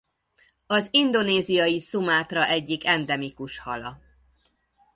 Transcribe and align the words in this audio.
Az 0.67 0.87
indonéziai 0.91 1.79
Szumátra 1.79 2.45
egyik 2.47 2.85
endemikus 2.85 3.59
hala. 3.59 3.99